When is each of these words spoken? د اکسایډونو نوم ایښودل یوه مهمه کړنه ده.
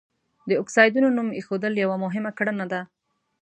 د 0.49 0.51
اکسایډونو 0.61 1.07
نوم 1.17 1.27
ایښودل 1.37 1.73
یوه 1.83 1.97
مهمه 2.05 2.31
کړنه 2.37 2.65
ده. 2.71 2.81